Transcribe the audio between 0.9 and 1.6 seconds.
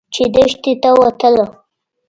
وتله.